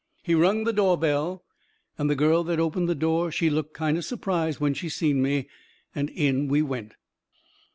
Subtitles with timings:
[0.23, 1.43] He rung the door bell
[1.95, 5.21] and the girl that opened the door she looked kind o' surprised when she seen
[5.21, 5.47] me,
[5.93, 6.95] and in we went.